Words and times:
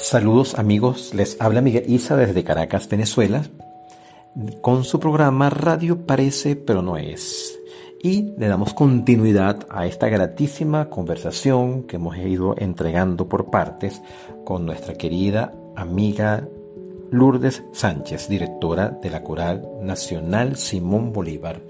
Saludos 0.00 0.54
amigos, 0.54 1.12
les 1.12 1.38
habla 1.40 1.60
Miguel 1.60 1.84
Isa 1.88 2.16
desde 2.16 2.44
Caracas, 2.44 2.88
Venezuela, 2.88 3.42
con 4.60 4.84
su 4.84 5.00
programa 5.00 5.50
Radio 5.50 6.06
Parece 6.06 6.54
pero 6.54 6.82
no 6.82 6.96
es. 6.96 7.58
Y 8.00 8.32
le 8.38 8.46
damos 8.46 8.74
continuidad 8.74 9.66
a 9.68 9.86
esta 9.86 10.08
gratísima 10.08 10.88
conversación 10.88 11.82
que 11.82 11.96
hemos 11.96 12.16
ido 12.16 12.54
entregando 12.56 13.28
por 13.28 13.50
partes 13.50 14.00
con 14.44 14.64
nuestra 14.64 14.94
querida 14.94 15.52
amiga 15.74 16.46
Lourdes 17.10 17.64
Sánchez, 17.72 18.28
directora 18.28 18.90
de 18.90 19.10
la 19.10 19.24
Coral 19.24 19.66
Nacional 19.82 20.56
Simón 20.56 21.12
Bolívar 21.12 21.60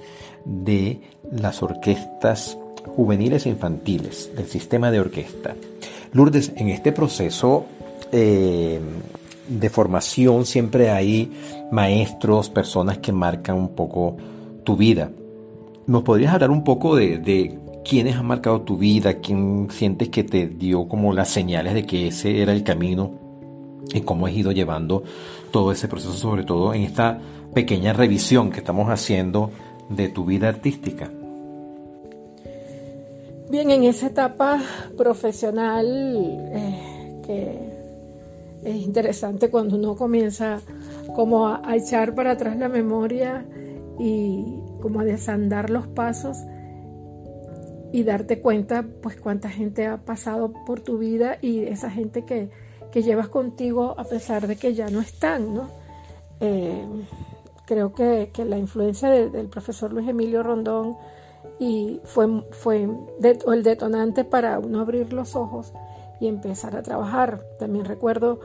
de 0.45 1.01
las 1.33 1.63
orquestas 1.63 2.59
juveniles 2.95 3.47
e 3.47 3.49
infantiles 3.49 4.31
del 4.37 4.47
sistema 4.47 4.91
de 4.91 5.01
orquesta. 5.01 5.57
Lourdes, 6.13 6.53
en 6.57 6.69
este 6.69 6.93
proceso 6.93 7.67
eh, 8.13 8.81
de 9.49 9.71
formación 9.71 10.45
siempre 10.45 10.91
hay 10.91 11.31
maestros, 11.73 12.51
personas 12.51 12.99
que 12.99 13.13
marcan 13.13 13.57
un 13.57 13.69
poco 13.71 14.17
tu 14.65 14.77
vida. 14.77 15.11
¿Nos 15.87 16.03
podrías 16.03 16.35
hablar 16.35 16.51
un 16.51 16.65
poco 16.65 16.97
de, 16.97 17.19
de 17.19 17.59
quiénes 17.85 18.17
han 18.17 18.27
marcado 18.27 18.61
tu 18.63 18.77
vida? 18.77 19.15
¿Quién 19.15 19.69
sientes 19.71 20.11
que 20.11 20.25
te 20.25 20.47
dio 20.47 20.87
como 20.87 21.13
las 21.13 21.29
señales 21.29 21.75
de 21.75 21.87
que 21.87 22.09
ese 22.09 22.43
era 22.43 22.53
el 22.53 22.63
camino? 22.63 23.13
Y 23.95 24.03
cómo 24.03 24.27
has 24.27 24.33
ido 24.35 24.53
llevando 24.53 25.03
todo 25.51 25.73
ese 25.73 25.89
proceso, 25.89 26.13
sobre 26.13 26.45
todo 26.45 26.75
en 26.75 26.83
esta 26.83 27.19
pequeña 27.55 27.95
revisión 27.95 28.51
que 28.51 28.59
estamos 28.59 28.91
haciendo 28.91 29.51
de 29.89 30.09
tu 30.09 30.27
vida 30.27 30.49
artística. 30.49 31.11
Bien, 33.51 33.71
en 33.71 33.85
esa 33.85 34.09
etapa 34.09 34.63
profesional 34.99 35.87
eh, 36.53 37.23
que 37.27 37.68
es 38.63 38.77
interesante 38.77 39.51
cuando 39.51 39.77
uno 39.77 39.95
comienza 39.95 40.61
como 41.15 41.49
a, 41.49 41.63
echar 41.77 42.15
para 42.15 42.33
atrás 42.33 42.57
la 42.57 42.69
memoria 42.69 43.47
y 43.99 44.61
como 44.81 45.01
a 45.01 45.05
desandar 45.05 45.71
los 45.71 45.87
pasos 45.87 46.39
y 47.93 48.03
darte 48.03 48.41
cuenta 48.41 48.85
pues 49.03 49.17
cuánta 49.21 49.49
gente 49.49 49.87
ha 49.87 49.99
pasado 49.99 50.53
por 50.67 50.81
tu 50.81 50.99
vida 50.99 51.39
y 51.41 51.65
esa 51.65 51.91
gente 51.91 52.25
que, 52.25 52.51
llevas 53.01 53.29
contigo 53.29 53.95
a 53.97 54.03
pesar 54.03 54.49
de 54.49 54.57
que 54.57 54.75
ya 54.75 54.91
no 54.91 55.01
están, 55.01 55.55
¿no? 55.55 55.71
Eh, 56.41 56.85
creo 57.65 57.93
que, 57.93 58.29
la 58.45 58.59
influencia 58.59 59.09
del 59.09 59.47
profesor 59.47 59.93
Luis 59.93 60.09
Emilio 60.09 60.43
Rondón 60.43 60.97
y 61.61 62.01
fue, 62.03 62.43
fue 62.51 62.89
el 63.21 63.63
detonante 63.63 64.25
para 64.25 64.59
uno 64.59 64.81
abrir 64.81 65.13
los 65.13 65.37
ojos 65.37 65.73
y 66.21 66.29
empezar 66.29 66.77
a 66.77 66.83
trabajar. 66.83 67.43
También 67.59 67.85
recuerdo 67.85 68.41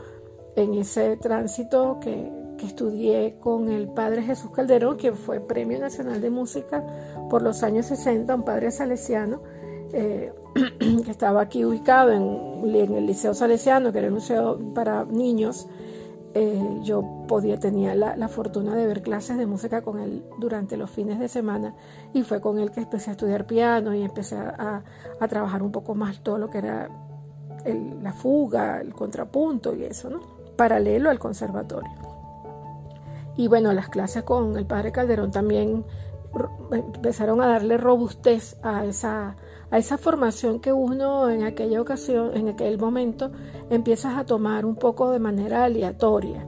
en 0.56 0.74
ese 0.76 1.18
tránsito 1.18 2.00
que, 2.00 2.44
estudié 2.64 3.36
con 3.42 3.70
el 3.70 3.90
padre 3.90 4.22
Jesús 4.22 4.50
Calderón, 4.52 4.96
que 4.96 5.12
fue 5.12 5.42
Premio 5.42 5.78
Nacional 5.80 6.22
de 6.22 6.30
Música 6.30 6.82
por 7.30 7.42
los 7.42 7.62
años 7.62 7.88
60, 7.88 8.34
un 8.34 8.46
padre 8.46 8.72
salesiano, 8.72 9.42
eh, 9.92 10.32
que 10.80 11.12
estaba 11.12 11.42
aquí 11.42 11.66
ubicado 11.66 12.14
en, 12.14 12.64
el 12.74 13.06
Liceo 13.06 13.34
Salesiano, 13.34 13.92
que 13.92 14.00
era 14.00 14.08
un 14.08 14.14
liceo 14.16 14.58
para 14.74 15.04
niños. 15.04 15.68
Eh, 16.36 16.80
yo 16.84 17.26
podía, 17.28 17.60
tenía 17.60 17.96
la, 17.96 18.28
fortuna 18.30 18.78
de 18.78 18.88
ver 18.88 19.02
clases 19.02 19.38
de 19.38 19.46
música 19.46 19.82
con 19.82 20.00
él 20.00 20.24
durante 20.40 20.78
los 20.78 20.90
fines 20.90 21.20
de 21.20 21.28
semana 21.28 21.76
y 22.14 22.24
fue 22.24 22.40
con 22.40 22.60
él 22.60 22.72
que 22.72 22.80
empecé 22.80 23.10
a 23.10 23.14
estudiar 23.14 23.46
piano 23.46 23.94
y 23.94 24.04
empecé 24.04 24.38
a, 24.38 24.86
a 25.20 25.28
trabajar 25.28 25.62
un 25.62 25.74
poco 25.74 25.96
más 25.96 26.24
todo 26.24 26.38
lo 26.38 26.50
que 26.50 26.60
era 26.60 26.90
la 27.66 28.14
fuga, 28.14 28.82
el 28.82 28.94
contrapunto 28.94 29.76
y 29.76 29.84
eso, 29.84 30.10
¿no? 30.10 30.20
Paralelo 30.56 31.10
al 31.10 31.20
conservatorio. 31.20 31.92
Y 33.36 33.48
bueno, 33.48 33.74
las 33.74 33.90
clases 33.90 34.24
con 34.24 34.58
el 34.58 34.66
padre 34.66 34.92
Calderón 34.92 35.32
también 35.32 35.86
empezaron 36.72 37.42
a 37.42 37.48
darle 37.48 37.78
robustez 37.78 38.58
a 38.64 38.86
esa, 38.86 39.36
a 39.70 39.78
esa 39.78 39.98
formación 39.98 40.60
que 40.60 40.74
uno 40.74 41.30
en 41.30 41.44
aquella 41.44 41.82
ocasión, 41.82 42.36
en 42.36 42.50
aquel 42.50 42.78
momento, 42.78 43.32
empiezas 43.70 44.18
a 44.18 44.26
tomar 44.26 44.66
un 44.66 44.76
poco 44.76 45.12
de 45.12 45.20
manera 45.20 45.64
aleatoria. 45.64 46.46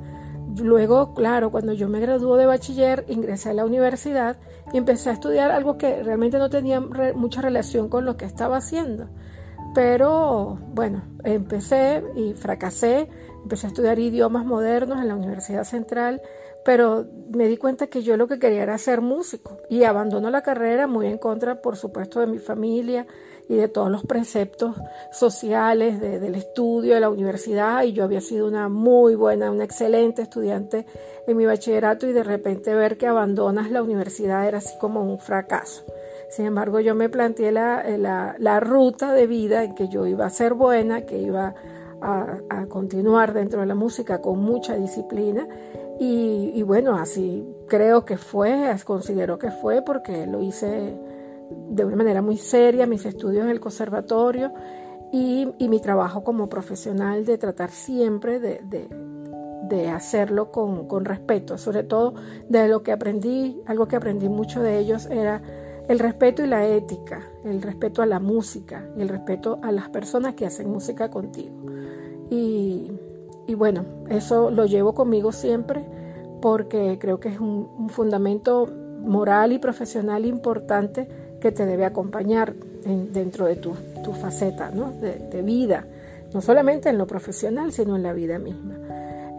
Luego, 0.58 1.14
claro, 1.14 1.52
cuando 1.52 1.74
yo 1.74 1.90
me 1.90 2.00
graduó 2.00 2.38
de 2.38 2.46
bachiller, 2.46 3.06
ingresé 3.10 3.50
a 3.50 3.54
la 3.54 3.66
universidad 3.66 4.38
y 4.72 4.78
empecé 4.78 5.10
a 5.10 5.14
estudiar 5.14 5.52
algo 5.52 5.78
que 5.78 6.02
realmente 6.02 6.38
no 6.38 6.50
tenía 6.50 6.80
mucha 6.80 7.42
relación 7.42 7.90
con 7.90 8.06
lo 8.06 8.16
que 8.16 8.26
estaba 8.26 8.58
haciendo. 8.58 9.08
Pero 9.76 10.58
bueno, 10.74 11.04
empecé 11.26 12.02
y 12.16 12.34
fracasé, 12.34 13.10
empecé 13.44 13.68
a 13.68 13.70
estudiar 13.70 14.00
idiomas 14.00 14.46
modernos 14.46 15.02
en 15.02 15.10
la 15.10 15.16
Universidad 15.16 15.66
Central, 15.66 16.22
pero 16.64 17.06
me 17.30 17.50
di 17.50 17.58
cuenta 17.58 17.88
que 17.88 18.02
yo 18.02 18.16
lo 18.16 18.30
que 18.30 18.40
quería 18.40 18.64
era 18.64 18.78
ser 18.78 19.02
músico 19.02 19.58
y 19.70 19.84
abandono 19.84 20.30
la 20.30 20.44
carrera 20.44 20.88
muy 20.88 21.08
en 21.08 21.18
contra, 21.18 21.62
por 21.62 21.76
supuesto, 21.76 22.22
de 22.22 22.28
mi 22.28 22.40
familia 22.40 23.06
y 23.50 23.56
de 23.56 23.68
todos 23.68 23.92
los 23.92 24.04
preceptos 24.04 24.78
sociales 25.12 26.00
del 26.00 26.36
estudio 26.36 26.94
de 26.94 27.02
la 27.02 27.10
universidad 27.10 27.84
y 27.84 27.92
yo 27.92 28.06
había 28.06 28.22
sido 28.22 28.48
una 28.48 28.70
muy 28.70 29.16
buena, 29.16 29.52
una 29.52 29.66
excelente 29.66 30.22
estudiante 30.22 30.86
en 31.28 31.36
mi 31.36 31.46
bachillerato 31.46 32.08
y 32.08 32.14
de 32.14 32.24
repente 32.24 32.74
ver 32.74 32.98
que 32.98 33.08
abandonas 33.08 33.70
la 33.70 33.84
universidad 33.84 34.48
era 34.48 34.60
así 34.60 34.76
como 34.80 35.02
un 35.02 35.20
fracaso. 35.20 35.84
Sin 36.30 36.46
embargo, 36.46 36.80
yo 36.80 36.96
me 36.96 37.10
planteé 37.10 37.50
eh, 37.50 37.98
la, 37.98 38.60
ruta 38.60 39.14
de 39.14 39.28
vida 39.28 39.64
en 39.64 39.76
que 39.76 39.88
yo 39.88 40.06
iba 40.06 40.26
a 40.26 40.30
ser 40.30 40.54
buena, 40.54 41.02
que 41.02 41.18
iba 41.18 41.54
a, 42.02 42.66
continuar 42.68 43.34
dentro 43.34 43.62
de 43.62 43.66
la 43.66 43.76
música 43.76 44.22
con 44.22 44.40
mucha 44.40 44.76
disciplina. 44.76 45.48
Y, 46.00 46.62
bueno, 46.64 46.96
así 46.96 47.48
creo 47.68 48.04
que 48.04 48.18
fue, 48.18 48.76
considero 48.84 49.40
que 49.40 49.50
fue 49.50 49.82
porque 49.82 50.28
lo 50.28 50.42
hice 50.42 51.00
de 51.70 51.86
una 51.86 51.96
manera 51.96 52.22
muy 52.22 52.38
seria, 52.38 52.86
mis 52.86 53.06
estudios 53.06 53.46
en 53.46 53.50
el 53.50 53.60
conservatorio 53.60 54.52
y, 55.12 55.48
mi 55.60 55.80
trabajo 55.80 56.24
como 56.24 56.50
profesional 56.50 57.26
de 57.26 57.38
tratar 57.38 57.70
siempre 57.70 58.40
de, 58.40 59.90
hacerlo 59.90 60.52
con, 60.52 60.88
con, 60.88 61.06
respeto, 61.06 61.58
sobre 61.58 61.84
todo 61.84 62.14
de 62.50 62.68
lo 62.68 62.84
que 62.84 62.92
aprendí, 62.92 63.62
algo 63.66 63.88
que 63.88 63.96
aprendí 63.96 64.28
mucho 64.28 64.62
de 64.62 64.78
ellos 64.80 65.06
era 65.08 65.42
el 65.88 66.00
respeto 66.00 66.44
y 66.44 66.48
la 66.48 66.66
ética, 66.66 67.22
el 67.44 67.62
respeto 67.62 68.02
a 68.02 68.06
la 68.06 68.20
música 68.20 68.88
y 68.98 69.02
el 69.02 69.10
respeto 69.10 69.60
a 69.62 69.72
las 69.72 69.90
personas 69.90 70.34
que 70.34 70.46
hacen 70.46 70.70
música 70.70 71.10
contigo. 71.10 71.56
Y, 72.30 72.92
bueno, 73.56 73.86
eso 74.10 74.50
lo 74.50 74.66
llevo 74.66 74.94
conmigo 74.94 75.32
siempre 75.32 75.86
porque 76.42 76.98
creo 77.00 77.20
que 77.20 77.30
es 77.30 77.40
un, 77.40 77.90
fundamento 77.90 78.68
moral 79.02 79.52
y 79.52 79.60
profesional 79.60 80.26
importante 80.26 81.08
que 81.40 81.52
te 81.52 81.66
debe 81.66 81.86
acompañar 81.86 82.56
dentro 82.56 83.46
de 83.46 83.56
tu, 83.56 83.74
faceta 84.14 84.72
de, 84.72 85.20
de 85.32 85.42
vida, 85.42 85.88
no 86.34 86.42
solamente 86.42 86.90
en 86.90 86.98
lo 86.98 87.08
profesional, 87.08 87.72
sino 87.72 87.96
en 87.96 88.04
la 88.04 88.14
vida 88.14 88.40
misma. 88.40 88.76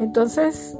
Entonces, 0.00 0.76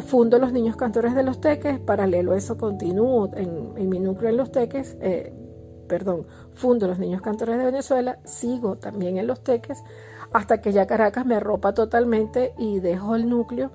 fundo 0.00 0.38
los 0.38 0.52
niños 0.52 0.76
cantores 0.76 1.14
de 1.14 1.22
los 1.22 1.40
teques, 1.40 1.78
paralelo 1.78 2.32
a 2.32 2.38
eso 2.38 2.56
continúo 2.56 3.30
en, 3.34 3.88
mi 3.88 3.98
núcleo 3.98 4.30
en 4.30 4.36
los 4.36 4.50
teques, 4.50 4.96
eh, 5.00 5.32
perdón, 5.88 6.26
fundo 6.54 6.86
los 6.86 6.98
niños 6.98 7.20
cantores 7.20 7.58
de 7.58 7.64
Venezuela, 7.64 8.18
sigo 8.24 8.76
también 8.76 9.18
en 9.18 9.26
los 9.26 9.44
teques, 9.44 9.82
hasta 10.32 10.60
que 10.60 10.72
ya 10.72 10.86
Caracas 10.86 11.26
me 11.26 11.34
arropa 11.34 11.74
totalmente 11.74 12.54
y 12.58 12.80
dejo 12.80 13.14
el 13.14 13.28
núcleo, 13.28 13.70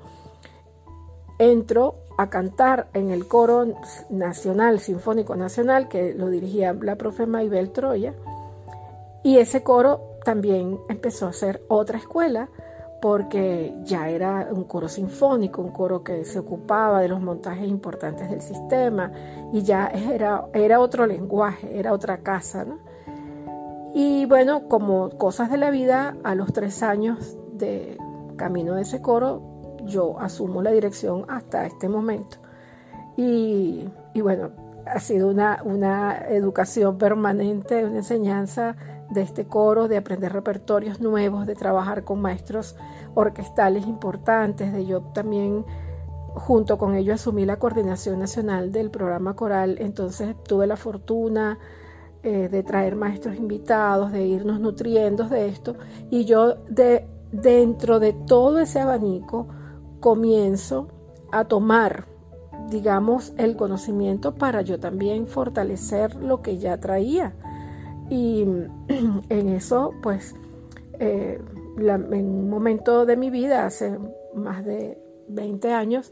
entro 1.38 2.00
a 2.17 2.29
cantar 2.31 2.88
en 2.94 3.11
el 3.11 3.28
coro 3.28 3.67
nacional, 4.09 4.79
sinfónico 4.79 5.35
nacional, 5.35 5.88
que 5.88 6.16
lo 6.16 6.29
dirigía 6.29 6.73
la 6.73 6.95
profe 6.95 7.28
Maybel 7.28 7.72
Troya, 7.72 8.16
y 9.23 9.37
ese 9.37 9.61
coro 9.61 10.17
también 10.23 10.79
empezó 10.90 11.28
a 11.28 11.34
ser 11.34 11.61
otra 11.67 11.99
escuela, 11.99 12.49
porque 13.02 13.76
ya 13.84 14.09
era 14.09 14.47
un 14.52 14.64
coro 14.64 14.90
sinfónico, 14.90 15.61
un 15.61 15.72
coro 15.72 16.03
que 16.03 16.26
se 16.26 16.40
ocupaba 16.40 17.02
de 17.02 17.08
los 17.08 17.22
montajes 17.22 17.67
importantes 17.67 18.29
del 18.29 18.41
sistema 18.41 19.11
y 19.53 19.61
ya 19.61 19.88
era, 19.88 20.46
era 20.53 20.79
otro 20.79 21.05
lenguaje, 21.05 21.78
era 21.78 21.94
otra 21.94 22.17
casa. 22.20 22.66
Y 23.94 24.26
bueno, 24.26 24.67
como 24.67 25.09
cosas 25.11 25.52
de 25.52 25.58
la 25.58 25.70
vida, 25.70 26.16
a 26.23 26.35
los 26.35 26.53
tres 26.53 26.84
años 26.84 27.38
de 27.53 27.97
camino 28.35 28.76
de 28.76 28.84
ese 28.84 29.02
coro, 29.02 29.41
yo 29.85 30.20
asumo 30.20 30.61
la 30.61 30.72
dirección 30.72 31.26
hasta 31.28 31.66
este 31.66 31.90
momento. 31.90 32.38
Y, 33.16 33.90
bueno, 34.22 34.52
ha 34.85 35.00
sido 35.00 35.29
una, 35.29 35.61
una 35.64 36.28
educación 36.29 36.97
permanente, 36.97 37.84
una 37.84 37.97
enseñanza 37.97 38.76
de 39.09 39.21
este 39.21 39.45
coro, 39.47 39.87
de 39.87 39.97
aprender 39.97 40.33
repertorios 40.33 40.99
nuevos, 40.99 41.45
de 41.45 41.55
trabajar 41.55 42.03
con 42.03 42.21
maestros 42.21 42.75
orquestales 43.15 43.87
importantes, 43.87 44.73
de 44.73 44.85
yo 44.85 45.01
también 45.01 45.65
junto 46.35 46.77
con 46.77 46.95
ellos 46.95 47.15
asumí 47.15 47.45
la 47.45 47.57
coordinación 47.57 48.19
nacional 48.19 48.71
del 48.71 48.91
programa 48.91 49.35
coral, 49.35 49.77
entonces 49.79 50.35
tuve 50.43 50.67
la 50.67 50.77
fortuna 50.77 51.57
eh, 52.23 52.47
de 52.49 52.63
traer 52.63 52.95
maestros 52.95 53.35
invitados, 53.37 54.11
de 54.11 54.25
irnos 54.25 54.59
nutriendo 54.59 55.27
de 55.29 55.47
esto 55.47 55.75
y 56.09 56.25
yo 56.25 56.55
de 56.69 57.07
dentro 57.31 57.99
de 57.99 58.13
todo 58.13 58.59
ese 58.59 58.79
abanico 58.79 59.47
comienzo 59.99 60.89
a 61.31 61.45
tomar, 61.45 62.07
digamos, 62.69 63.33
el 63.37 63.55
conocimiento 63.55 64.35
para 64.35 64.61
yo 64.61 64.79
también 64.79 65.27
fortalecer 65.27 66.15
lo 66.15 66.41
que 66.41 66.57
ya 66.57 66.79
traía. 66.79 67.35
Y 68.09 68.41
en 69.29 69.49
eso, 69.49 69.93
pues, 70.01 70.35
eh, 70.99 71.39
en 71.77 72.25
un 72.25 72.49
momento 72.49 73.05
de 73.05 73.17
mi 73.17 73.29
vida, 73.29 73.65
hace 73.65 73.97
más 74.33 74.65
de 74.65 74.97
20 75.27 75.71
años, 75.73 76.11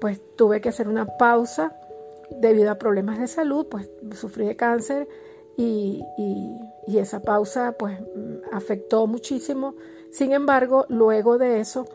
pues 0.00 0.20
tuve 0.36 0.60
que 0.60 0.70
hacer 0.70 0.88
una 0.88 1.06
pausa 1.16 1.76
debido 2.40 2.70
a 2.70 2.78
problemas 2.78 3.18
de 3.18 3.26
salud, 3.26 3.66
pues 3.70 3.90
sufrí 4.14 4.46
de 4.46 4.56
cáncer 4.56 5.08
y, 5.56 6.04
esa 6.88 7.22
pausa 7.22 7.76
pues 7.78 7.98
afectó 8.52 9.06
muchísimo. 9.06 9.74
Sin 10.10 10.32
embargo, 10.32 10.86
luego 10.88 11.38
de 11.38 11.60
eso 11.60 11.86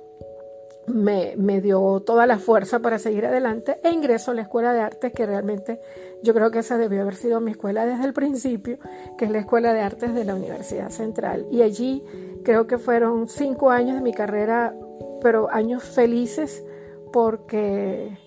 me, 0.88 1.62
dio 1.62 2.01
toda 2.01 2.25
la 2.25 2.39
fuerza 2.39 2.80
para 2.80 2.98
seguir 2.98 3.25
adelante 3.25 3.80
e 3.84 3.92
ingreso 3.92 4.31
a 4.31 4.34
la 4.34 4.42
Escuela 4.42 4.74
de 4.74 4.81
Artes, 4.81 5.12
que 5.12 5.25
realmente 5.25 5.80
yo 6.24 6.34
creo 6.34 6.50
que 6.50 6.60
esa 6.60 6.78
debió 6.78 7.01
haber 7.01 7.16
sido 7.16 7.42
mi 7.42 7.51
escuela 7.51 7.86
desde 7.86 8.06
el 8.06 8.13
principio, 8.13 8.80
que 9.18 9.25
es 9.25 9.31
la 9.31 9.39
Escuela 9.39 9.74
de 9.74 9.81
Artes 9.81 10.13
de 10.13 10.24
la 10.24 10.36
Universidad 10.36 10.89
Central. 10.89 11.45
Y 11.51 11.62
allí 11.62 12.04
creo 12.44 12.68
que 12.68 12.78
fueron 12.78 13.28
cinco 13.28 13.69
años 13.69 13.95
de 13.95 14.01
mi 14.01 14.13
carrera, 14.13 14.74
pero 15.22 15.50
años 15.51 15.84
felices 15.84 16.63
porque 17.12 18.18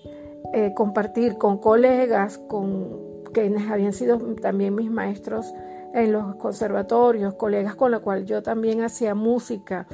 eh, 0.53 0.73
compartir 0.75 1.37
con 1.37 1.57
colegas, 1.57 2.37
con 2.37 3.23
quienes 3.33 3.69
habían 3.71 3.93
sido 3.93 4.19
también 4.35 4.75
mis 4.75 4.91
maestros 4.91 5.51
en 5.93 6.11
los 6.11 6.35
conservatorios, 6.35 7.33
colegas 7.33 7.75
con 7.75 7.91
los 7.91 8.01
cuales 8.01 8.25
yo 8.25 8.41
también 8.43 8.81
hacía 8.83 9.15
música 9.15 9.87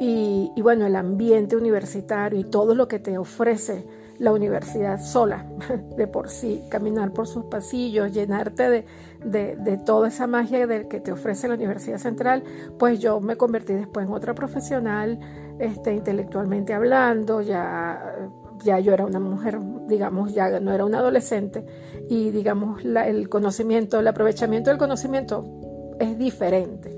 y, 0.00 0.50
bueno, 0.60 0.86
el 0.86 0.96
ambiente 0.96 1.56
universitario 1.56 2.38
y 2.38 2.44
todo 2.44 2.74
lo 2.74 2.88
que 2.88 2.98
te 2.98 3.16
ofrece 3.18 3.86
la 4.18 4.32
universidad 4.32 5.00
sola, 5.00 5.46
de 5.96 6.06
por 6.06 6.28
sí, 6.28 6.62
caminar 6.68 7.12
por 7.12 7.26
sus 7.26 7.46
pasillos, 7.46 8.12
llenarte 8.12 8.84
de, 9.24 9.56
de, 9.56 9.76
toda 9.78 10.08
esa 10.08 10.26
magia 10.26 10.66
del 10.66 10.88
que 10.88 11.00
te 11.00 11.12
ofrece 11.12 11.48
la 11.48 11.54
Universidad 11.54 11.98
Central, 11.98 12.44
pues 12.78 13.00
yo 13.00 13.20
me 13.20 13.36
convertí 13.36 13.72
después 13.72 14.06
en 14.06 14.12
otra 14.12 14.34
profesional, 14.34 15.18
este, 15.58 15.94
intelectualmente 15.94 16.74
hablando, 16.74 17.40
ya 17.40 18.30
ya 18.62 18.78
yo 18.78 18.92
era 18.92 19.04
una 19.04 19.20
mujer, 19.20 19.58
digamos, 19.88 20.32
ya 20.32 20.60
no 20.60 20.72
era 20.72 20.84
una 20.84 20.98
adolescente 20.98 21.64
y 22.08 22.30
digamos 22.30 22.82
el 22.84 23.28
conocimiento, 23.28 23.98
el 24.00 24.06
aprovechamiento 24.06 24.70
del 24.70 24.78
conocimiento 24.78 25.44
es 25.98 26.18
diferente. 26.18 26.93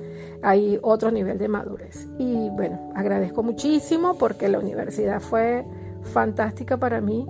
Hay 0.47 0.79
otro 0.81 1.11
nivel 1.11 1.39
de 1.39 1.49
madurez. 1.49 2.07
Y 2.19 2.51
bueno, 2.51 2.93
agradezco 2.95 3.43
muchísimo 3.43 4.17
porque 4.17 4.49
la 4.49 4.61
universidad 4.61 5.21
fue 5.21 5.67
fantástica 6.03 6.77
para 6.77 7.01
mí. 7.01 7.27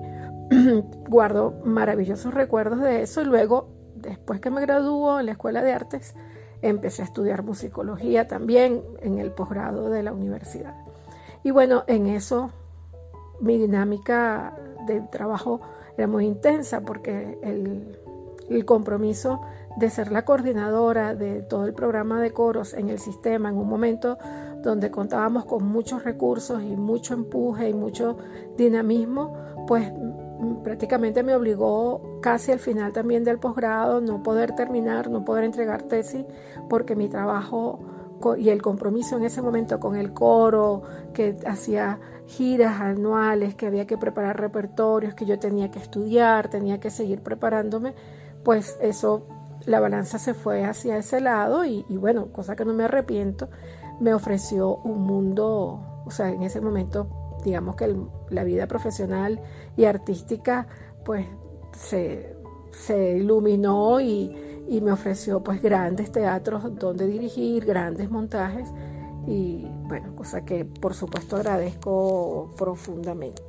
Guardo 1.08 1.54
maravillosos 1.64 2.34
recuerdos 2.34 2.80
de 2.80 3.00
eso 3.00 3.22
y 3.22 3.24
luego, 3.24 3.70
después 3.94 4.42
que 4.42 4.50
me 4.50 4.60
graduó 4.60 5.18
en 5.18 5.24
la 5.24 5.32
Escuela 5.32 5.62
de 5.62 5.72
Artes, 5.72 6.14
empecé 6.60 7.00
a 7.00 7.06
estudiar 7.06 7.42
musicología 7.42 8.28
también 8.28 8.82
en 9.00 9.18
el 9.18 9.32
posgrado 9.32 9.88
de 9.88 10.02
la 10.02 10.12
universidad. 10.12 10.74
Y 11.42 11.52
bueno, 11.52 11.84
en 11.86 12.08
eso 12.08 12.50
mi 13.40 13.56
dinámica 13.56 14.58
de 14.86 15.00
trabajo 15.00 15.62
era 15.96 16.06
muy 16.06 16.26
intensa 16.26 16.82
porque 16.82 17.38
el, 17.42 17.98
compromiso 18.64 19.40
de 19.76 19.90
ser 19.90 20.10
la 20.10 20.24
coordinadora 20.24 21.14
de 21.14 21.42
todo 21.42 21.66
el 21.66 21.74
programa 21.74 22.20
de 22.20 22.32
coros 22.32 22.74
en 22.74 22.88
el 22.88 22.98
sistema 22.98 23.50
en 23.50 23.56
un 23.56 23.68
momento 23.68 24.18
donde 24.62 24.90
contábamos 24.90 25.44
con 25.44 25.64
muchos 25.64 26.04
recursos 26.04 26.62
y 26.62 26.76
mucho 26.76 27.14
empuje 27.14 27.68
y 27.68 27.74
mucho 27.74 28.16
dinamismo, 28.56 29.36
pues 29.66 29.92
prácticamente 30.62 31.22
me 31.22 31.34
obligó 31.34 32.20
casi 32.20 32.52
al 32.52 32.58
final 32.58 32.92
también 32.92 33.24
del 33.24 33.38
posgrado 33.38 34.00
no 34.00 34.22
poder 34.22 34.54
terminar, 34.54 35.10
no 35.10 35.24
poder 35.24 35.44
entregar 35.44 35.82
tesis, 35.82 36.24
porque 36.68 36.96
mi 36.96 37.08
trabajo 37.08 37.80
y 38.38 38.48
el 38.48 38.62
compromiso 38.62 39.16
en 39.16 39.24
ese 39.24 39.42
momento 39.42 39.78
con 39.78 39.94
el 39.94 40.12
coro, 40.12 40.82
que 41.12 41.36
hacía 41.46 42.00
giras 42.26 42.80
anuales, 42.80 43.54
que 43.54 43.66
había 43.66 43.86
que 43.86 43.98
preparar 43.98 44.40
repertorios, 44.40 45.14
que 45.14 45.26
yo 45.26 45.38
tenía 45.38 45.70
que 45.70 45.78
estudiar, 45.78 46.48
tenía 46.48 46.80
que 46.80 46.90
seguir 46.90 47.20
preparándome, 47.20 47.94
pues 48.44 48.78
eso, 48.80 49.26
la 49.66 49.80
balanza 49.80 50.18
se 50.18 50.34
fue 50.34 50.64
hacia 50.64 50.96
ese 50.96 51.20
lado 51.20 51.64
y, 51.64 51.84
bueno, 51.90 52.32
cosa 52.32 52.56
que 52.56 52.64
no 52.64 52.74
me 52.74 52.84
arrepiento, 52.84 53.48
me 54.00 54.14
ofreció 54.14 54.76
un 54.76 55.02
mundo, 55.02 56.02
o 56.04 56.10
sea, 56.10 56.30
en 56.30 56.42
ese 56.42 56.60
momento, 56.60 57.08
digamos 57.44 57.76
que 57.76 57.96
la 58.30 58.44
vida 58.44 58.66
profesional 58.66 59.40
y 59.76 59.84
artística, 59.84 60.66
pues 61.04 61.26
se, 61.72 62.36
se 62.72 63.16
iluminó 63.16 64.00
y, 64.00 64.64
y 64.68 64.80
me 64.80 64.92
ofreció 64.92 65.42
pues 65.42 65.62
grandes 65.62 66.10
teatros 66.12 66.78
donde 66.78 67.06
dirigir, 67.06 67.64
grandes 67.64 68.10
montajes 68.10 68.68
y 69.26 69.66
bueno, 69.88 70.14
cosa 70.14 70.44
que 70.44 70.64
por 70.64 70.94
supuesto 70.94 71.36
agradezco 71.36 72.52
profundamente. 72.56 73.42